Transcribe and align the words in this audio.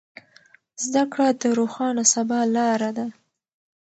زده 0.83 1.03
کړه 1.11 1.27
د 1.41 1.43
روښانه 1.59 2.03
سبا 2.13 2.39
لاره 2.55 2.91
ده. 2.97 3.07